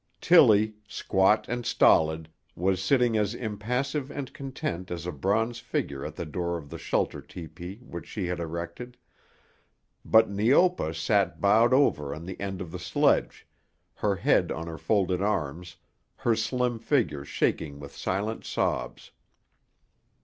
[0.19, 6.15] Tillie, squat and stolid, was sitting as impassive and content as a bronze figure at
[6.15, 8.97] the door of the shelter tepee which she had erected,
[10.03, 13.45] but Neopa sat bowed over on the end of the sledge,
[13.93, 15.75] her head on her folded arms,
[16.15, 19.11] her slim figure shaking with silent sobs.